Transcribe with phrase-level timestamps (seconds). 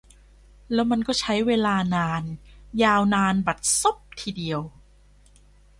[0.73, 2.23] แล้วมันก็ใช้เวลานาน
[2.83, 4.61] ยาวนานบัดซบทีเดียว